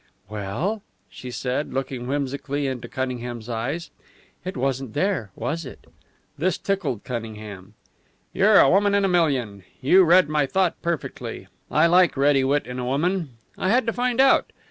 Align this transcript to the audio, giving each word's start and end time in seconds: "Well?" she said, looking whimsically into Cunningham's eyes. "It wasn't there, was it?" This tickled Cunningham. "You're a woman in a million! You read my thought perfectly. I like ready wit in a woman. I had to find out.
"Well?" 0.29 0.81
she 1.11 1.29
said, 1.29 1.75
looking 1.75 2.07
whimsically 2.07 2.65
into 2.65 2.87
Cunningham's 2.89 3.47
eyes. 3.47 3.91
"It 4.43 4.57
wasn't 4.57 4.95
there, 4.95 5.29
was 5.35 5.63
it?" 5.63 5.85
This 6.39 6.57
tickled 6.57 7.03
Cunningham. 7.03 7.75
"You're 8.33 8.59
a 8.59 8.67
woman 8.67 8.95
in 8.95 9.05
a 9.05 9.07
million! 9.07 9.63
You 9.79 10.03
read 10.03 10.27
my 10.27 10.47
thought 10.47 10.73
perfectly. 10.81 11.49
I 11.69 11.85
like 11.85 12.17
ready 12.17 12.43
wit 12.43 12.65
in 12.65 12.79
a 12.79 12.85
woman. 12.85 13.29
I 13.59 13.69
had 13.69 13.85
to 13.85 13.93
find 13.93 14.19
out. 14.19 14.51